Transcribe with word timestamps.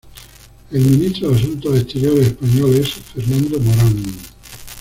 El 0.71 0.81
Ministro 0.83 1.29
de 1.29 1.35
Asuntos 1.37 1.77
Exteriores 1.79 2.25
español 2.29 2.73
es 2.73 2.89
Fernando 2.91 3.59
Morán. 3.59 4.03